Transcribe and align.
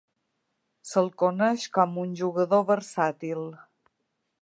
Se'l 0.91 1.09
coneix 1.23 1.67
com 1.77 2.01
un 2.07 2.17
jugador 2.23 2.67
versàtil. 2.73 3.49